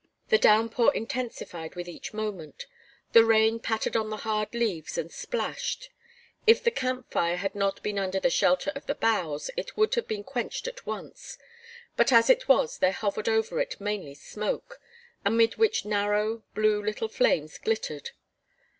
[0.29, 2.65] The downpour intensified with each moment.
[3.11, 5.91] The rain pattered on the hard leaves and splashed.
[6.47, 9.93] If the camp fire had not been under the shelter of the boughs, it would
[9.93, 11.37] have been quenched at once,
[11.95, 14.81] but as it was there hovered over it mainly smoke,
[15.23, 18.09] amid which narrow, blue little flames glittered.